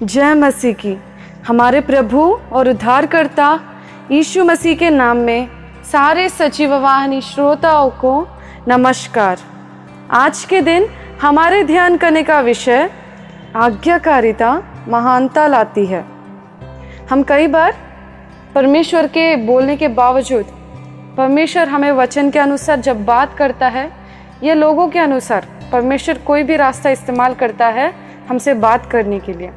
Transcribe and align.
जय 0.00 0.34
मसीह 0.34 0.72
की। 0.72 0.96
हमारे 1.48 1.80
प्रभु 1.80 2.20
और 2.52 2.68
उद्धारकर्ता 2.68 3.60
यीशु 4.10 4.44
मसीह 4.44 4.76
के 4.76 4.90
नाम 4.90 5.16
में 5.16 5.48
सारे 5.92 6.28
सचिव 6.28 6.74
वाहिनी 6.74 7.20
श्रोताओं 7.20 7.90
को 7.90 8.26
नमस्कार। 8.68 9.38
आज 10.10 10.44
के 10.44 10.60
दिन 10.60 10.86
हमारे 11.22 11.62
ध्यान 11.64 11.96
करने 11.96 12.22
का 12.22 12.40
विषय 12.40 12.90
आज्ञाकारिता 13.56 14.62
महानता 14.88 15.46
लाती 15.46 15.86
है। 15.86 16.04
हम 17.10 17.22
कई 17.22 17.46
बार 17.46 17.74
परमेश्वर 18.54 19.06
के 19.06 19.36
बोलने 19.36 19.76
के 19.76 19.88
बावजूद 19.88 20.44
परमेश्वर 21.16 21.68
हमें 21.68 21.92
वचन 21.92 22.30
के 22.30 22.38
अनुसार 22.38 22.80
जब 22.80 23.04
बात 23.04 23.36
करता 23.36 23.68
है 23.68 23.90
या 24.42 24.54
लोगों 24.54 24.88
के 24.88 24.98
अनुसार 24.98 25.48
परमेश्वर 25.72 26.18
कोई 26.18 26.42
भी 26.42 26.56
रास्ता 26.56 26.90
इस्तेमाल 26.90 27.34
करता 27.34 27.66
है 27.68 27.92
हमसे 28.28 28.54
बात 28.54 28.86
करने 28.86 29.18
के 29.18 29.32
लिए। 29.32 29.50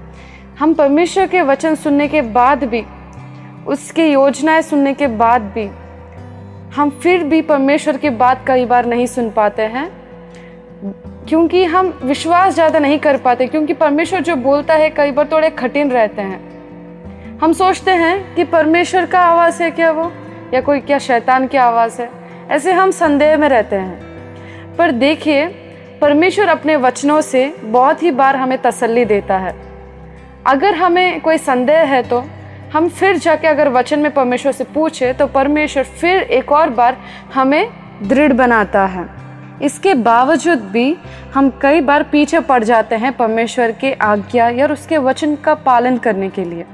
हम 0.59 0.73
परमेश्वर 0.73 1.27
के 1.27 1.41
वचन 1.41 1.75
सुनने 1.75 2.07
के 2.07 2.21
बाद 2.21 2.63
भी, 2.63 2.83
उसके 3.67 4.11
योजनाएँ 4.11 4.61
सुनने 4.61 4.93
के 4.93 5.07
बाद 5.07 5.41
भी, 5.41 5.69
हम 6.75 6.89
फिर 6.89 7.23
भी 7.23 7.41
परमेश्वर 7.41 7.97
की 7.97 8.09
बात 8.09 8.47
कई 8.47 8.65
बार 8.65 8.85
नहीं 8.85 9.05
सुन 9.05 9.29
पाते 9.29 9.61
हैं। 9.61 9.91
क्योंकि 11.27 11.63
हम 11.65 11.99
विश्वास 12.03 12.53
ज़्यादा 12.53 12.79
नहीं 12.79 12.99
कर 12.99 13.17
पाते, 13.17 13.47
क्योंकि 13.47 13.73
परमेश्वर 13.73 14.21
जो 14.21 14.35
बोलता 14.35 14.73
है 14.73 14.89
कई 14.89 15.11
बार 15.11 15.29
थोड़े 15.31 15.49
कठिन 15.49 15.91
रहते 15.91 16.21
हैं। 16.21 17.39
हम 17.39 17.53
सोचते 17.53 17.91
हैं 17.91 18.35
कि 18.35 18.43
परमेश्वर 18.43 19.05
का 19.05 19.19
आवाज़ 19.19 19.63
है 19.63 19.71
क्या 19.71 19.91
वो, 19.91 20.11
या 20.53 20.61
कोई 20.61 20.79
क्या 20.79 20.99
शैतान 20.99 21.47
की 21.47 21.57
आवाज़ 21.57 22.01
है? 22.01 22.09
ऐसे 22.49 22.71
हम 22.71 22.91
संदेह 22.91 23.37
में 23.37 23.49
रहते 23.49 23.75
हैं। 23.75 24.75
पर 24.75 24.91
देखिए, 24.91 25.47
परमेश्वर 26.01 26.47
अपने 26.47 26.75
वचनों 26.75 27.21
से 27.21 27.55
बहुत 27.63 28.03
ही 28.03 28.11
बार 28.11 28.35
हमें 28.35 28.57
तसल्ली 28.57 29.05
देता 29.05 29.37
है। 29.37 29.64
अगर 30.47 30.75
हमें 30.75 31.21
कोई 31.21 31.37
संदेह 31.37 31.79
है 31.83 32.01
तो 32.03 32.23
हम 32.73 32.87
फिर 32.89 33.17
जाके 33.17 33.47
अगर 33.47 33.69
वचन 33.69 33.99
में 33.99 34.13
परमेश्वर 34.13 34.51
से 34.51 34.63
पूछे 34.63 35.11
तो 35.13 35.27
परमेश्वर 35.27 35.83
फिर 35.83 36.21
एक 36.21 36.51
और 36.51 36.69
बार 36.69 36.97
हमें 37.33 37.69
दृढ़ 38.03 38.33
बनाता 38.33 38.85
है। 38.85 39.05
इसके 39.61 39.93
बावजूद 39.93 40.59
भी 40.71 40.97
हम 41.33 41.49
कई 41.61 41.81
बार 41.81 42.03
पीछे 42.03 42.39
पड़ 42.39 42.63
जाते 42.63 42.95
हैं 42.95 43.11
परमेश्वर 43.17 43.71
के 43.71 43.93
आज्ञा 43.93 44.49
या 44.49 44.67
उसके 44.67 44.97
वचन 44.97 45.35
का 45.35 45.53
पालन 45.55 45.97
करने 45.97 46.29
के 46.29 46.43
लिए। 46.43 46.65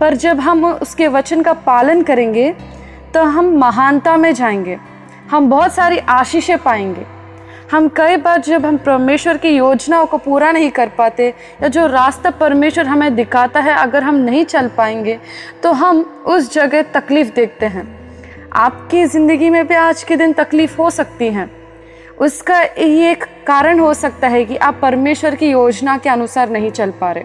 पर 0.00 0.14
जब 0.14 0.40
हम 0.40 0.64
उसके 0.64 1.08
वचन 1.08 1.42
का 1.42 1.52
पालन 1.52 2.02
करेंगे 2.02 2.50
तो 3.14 3.22
हम 3.22 3.54
महानता 3.58 4.16
में 4.16 4.32
जाएँगे। 4.34 4.76
हम 5.30 5.50
बहुत 5.50 5.74
सारी 5.74 5.98
आशीषें 5.98 6.58
पाएँगे। 6.58 7.06
हम 7.70 7.86
कई 7.88 8.16
बार 8.16 8.40
जब 8.40 8.64
हम 8.66 8.76
परमेश्वर 8.76 9.36
की 9.38 9.48
योजनाओं 9.48 10.06
को 10.06 10.18
पूरा 10.18 10.50
नहीं 10.52 10.70
कर 10.70 10.88
पाते 10.88 11.28
या 11.62 11.68
जो 11.68 11.86
रास्ता 11.86 12.30
परमेश्वर 12.30 12.86
हमें 12.86 13.14
दिखाता 13.14 13.60
है 13.60 13.74
अगर 13.74 14.02
हम 14.02 14.14
नहीं 14.14 14.44
चल 14.44 14.68
पाएँगे 14.68 15.18
तो 15.62 15.72
हम 15.72 16.00
उस 16.26 16.52
जगह 16.54 16.82
तकलीफ़ 16.94 17.32
देखते 17.34 17.66
हैं। 17.66 17.86
आपकी 18.54 19.04
ज़िंदगी 19.04 19.50
में 19.50 19.66
भी 19.66 19.74
आज 19.74 20.02
के 20.02 20.16
दिन 20.16 20.32
तकलीफ़ 20.32 20.76
हो 20.78 20.88
सकती 20.90 21.28
हैं। 21.28 21.50
उसका 22.18 22.60
ये 22.60 23.10
एक 23.10 23.24
कारण 23.46 23.78
हो 23.78 23.92
सकता 23.94 24.28
है 24.28 24.44
कि 24.44 24.56
आप 24.58 24.78
परमेश्वर 24.82 25.34
की 25.34 25.50
योजना 25.50 25.96
के 25.98 26.10
अनुसार 26.10 26.50
नहीं 26.50 26.70
चल 26.72 26.90
पा 26.90 27.12
रहे। 27.12 27.24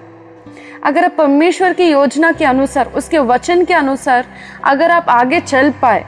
अगर 0.83 1.05
आप 1.05 1.16
परमेश्वर 1.17 1.73
की 1.73 1.89
योजना 1.89 2.31
के 2.31 2.45
अनुसार, 2.45 2.88
उसके 2.88 3.19
वचन 3.19 3.66
के 3.66 3.73
अनुसार 3.73 4.25
अगर 4.63 4.91
आप 4.91 5.09
आगे 5.09 5.39
चल 5.41 5.73
पाए 5.81 6.05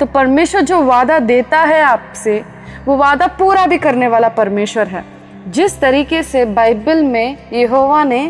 तो 0.00 0.06
परमेश्वर 0.06 0.60
जो 0.60 0.82
वादा 0.82 1.18
देता 1.20 1.60
है 1.60 1.82
आपसे 1.82 2.42
वो 2.88 2.96
वादा 2.96 3.26
पूरा 3.28 3.64
भी 3.66 3.76
करने 3.78 4.06
वाला 4.08 4.28
परमेश्वर 4.28 4.86
है। 4.86 5.04
जिस 5.48 5.78
तरीके 5.80 6.22
से 6.22 6.44
बाइबल 6.44 7.02
में 7.02 7.36
यहोवा 7.52 8.04
ने 8.04 8.20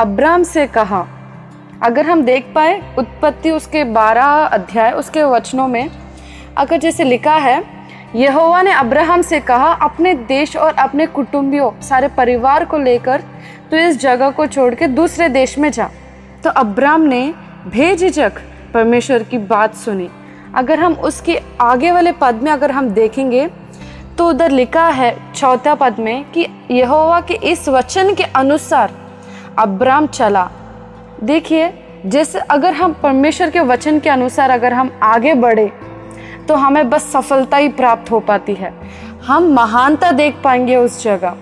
अब्राम 0.00 0.42
से 0.42 0.66
कहा, 0.66 1.06
अगर 1.82 2.06
हम 2.06 2.22
देख 2.22 2.46
पाए 2.54 2.80
उत्पत्ति 2.98 3.50
उसके 3.50 3.84
बारह 3.84 4.22
अध्याय, 4.22 4.90
उसके 4.92 5.22
वचनों 5.24 5.68
में, 5.68 5.90
अगर 6.56 6.76
जैसे 6.76 7.04
लिखा 7.04 7.36
है, 7.36 7.62
यहोवा 8.14 8.62
ने 8.62 8.72
अब्राहम 8.72 9.22
से 9.22 9.40
कहा, 9.40 9.72
अपने 9.72 10.14
देश 10.14 10.56
और 10.56 10.74
अपने 10.74 11.06
कुटुंबियों, 11.06 11.70
सारे 11.80 12.08
परिवार 12.08 12.64
को 12.64 12.78
लेकर 12.78 13.22
तो 13.70 13.76
इस 13.76 14.00
जगह 14.00 14.30
को 14.30 14.46
छोड़ 14.46 14.74
के 14.74 14.86
दूसरे 14.86 15.28
देश 15.28 15.58
में 15.58 15.70
जा। 15.70 15.90
तो 16.44 16.50
अब्राम 16.50 17.00
ने 17.00 17.34
भेझिझक 17.66 18.42
परमेश्वर 18.74 19.22
की 19.22 19.38
बात 19.38 19.74
सुनी। 19.76 20.10
अगर 20.54 20.78
हम 20.78 20.92
उसके 20.94 21.40
आगे 21.60 21.92
वाले 21.92 22.12
पद 22.12 22.40
में 22.42 22.52
अगर 22.52 22.70
हम 22.70 22.88
देखेंगे 22.90 23.50
तो 24.18 24.28
उधर 24.28 24.50
लिखा 24.50 24.86
है 24.86 25.14
चौथा 25.34 25.74
पद 25.74 25.98
में 25.98 26.24
कि 26.32 26.46
यहोवा 26.70 27.20
के 27.20 27.34
इस 27.44 27.68
वचन 27.68 28.14
के 28.14 28.22
अनुसार 28.24 28.92
अब्राम 29.58 30.06
चला। 30.06 30.48
देखिए, 31.22 31.72
जैसे 32.06 32.38
अगर 32.40 32.72
हम 32.74 32.92
परमेश्वर 32.92 33.50
के 33.50 33.60
वचन 33.60 34.00
के 34.00 34.10
अनुसार 34.10 34.50
अगर 34.50 34.72
हम 34.72 34.90
आगे 35.02 35.34
बढ़े 35.34 35.70
तो 36.48 36.54
हमें 36.54 36.88
बस 36.90 37.10
सफलता 37.12 37.56
ही 37.56 37.68
प्राप्त 37.70 38.10
हो 38.10 38.20
पाती 38.20 38.54
है। 38.54 38.72
हम 39.26 39.52
महानता 39.54 40.10
देख 40.12 40.40
पाएँगे 40.44 40.76
उस 40.76 41.02
जगह। 41.04 41.36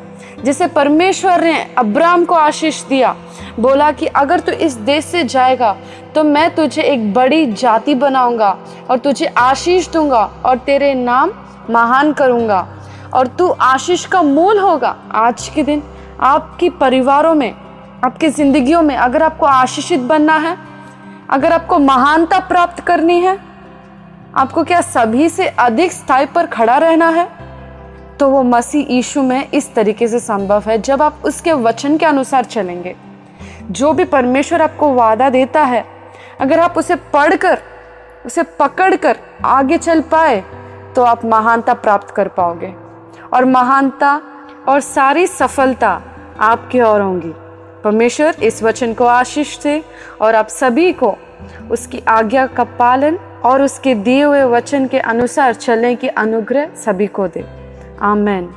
जैसे 0.45 0.67
परमेश्वर 0.69 1.41
ने 1.41 1.59
अब्राम 1.79 2.25
को 2.25 2.35
आशीष 2.35 2.83
दिया, 2.85 3.15
बोला 3.61 3.91
कि 3.93 4.07
अगर 4.07 4.41
तू 4.41 4.53
इस 4.55 4.75
देश 4.75 5.05
से 5.05 5.25
जाएगा 5.25 5.77
तो 6.15 6.25
मैं 6.25 6.55
तुझे 6.55 6.83
एक 6.83 7.13
बड़ी 7.15 7.47
जाति 7.53 7.95
बनाऊँगा 7.95 8.57
और 8.91 8.99
तुझे 8.99 9.27
आशीष 9.27 9.89
दूँगा 9.89 10.25
और 10.45 10.59
तेरे 10.59 10.93
नाम 10.95 11.33
महान 11.71 12.13
करूँगा 12.13 12.67
और 13.15 13.27
तू 13.29 13.49
आशीष 13.49 14.05
का 14.07 14.23
मूल 14.23 14.59
होगा। 14.59 14.97
आज 15.15 15.49
के 15.49 15.63
दिन 15.63 15.83
आपकी 16.21 16.69
परिवारों 16.71 17.35
में, 17.35 17.53
आपकी 18.05 18.29
ज़िंदगियों 18.29 18.83
में 18.83 18.95
अगर 18.97 19.23
आपको 19.23 19.47
आशीषित 19.47 20.01
बनना 20.03 20.37
है, 20.39 20.57
अगर 21.31 21.53
आपको 21.53 21.79
महानता 21.79 22.39
प्राप्त 22.39 22.81
करनी 22.81 23.21
है, 23.21 23.39
आपको 24.35 24.65
क्या 24.65 24.81
सभी 24.81 25.29
से 25.29 25.47
अधिक 25.49 25.93
स्थायी 25.93 26.27
पर 26.27 26.47
खड़ा 26.47 26.77
रहना 26.79 27.09
है 27.09 27.29
तो 28.19 28.29
वो 28.29 28.43
मसीह 28.43 28.87
यीशु 28.91 29.23
में 29.23 29.51
इस 29.51 29.73
तरीके 29.75 30.09
से 30.09 30.19
संभव 30.21 30.63
है 30.67 30.77
जब 30.79 31.03
आप 31.03 31.23
उसके 31.25 31.53
वचन 31.53 31.97
के 31.97 32.07
अनुसार 32.07 32.45
चलेंगे। 32.45 32.95
जो 33.71 33.93
भी 33.93 34.05
परमेश्वर 34.05 34.63
आपको 34.63 34.93
वादा 34.95 35.29
देता 35.31 35.63
है, 35.65 35.85
अगर 36.41 36.61
आप 36.61 36.79
उसे 36.79 36.95
पढ़कर, 37.15 37.59
उसे 38.27 38.43
पकड़कर 38.59 39.17
आगे 39.45 39.79
चल 39.79 40.01
पाए 40.11 40.43
तो 40.97 41.03
आप 41.03 41.25
महानता 41.25 41.75
प्राप्त 41.75 42.11
कर 42.11 42.29
पाओगे। 42.29 42.75
और 43.35 43.45
महानता 43.45 44.21
और 44.69 44.81
सारी 44.81 45.27
सफलता 45.27 46.03
आपके 46.41 46.81
और 46.81 47.01
होंगी। 47.01 47.33
परमेश्वर 47.85 48.35
इस 48.43 48.63
वचन 48.63 48.95
को 48.95 49.05
आशीष 49.05 49.63
दे 49.63 49.85
और 50.21 50.35
आप 50.35 50.49
सभी 50.49 50.93
को 50.93 51.17
उसकी 51.71 52.03
आज्ञा 52.09 52.47
का 52.47 52.65
पालन 52.65 53.19
और 53.45 53.63
उसके 53.63 53.95
दिए 53.95 54.23
हुए 54.23 54.43
वचन 54.43 54.87
के 54.87 54.99
अनुसार 54.99 55.55
चलने 55.55 55.95
की 55.95 56.09
अनुग्रह 56.09 56.75
सभी 56.75 57.07
को 57.07 57.29
दे। 57.29 57.45
आमेन। 58.03 58.55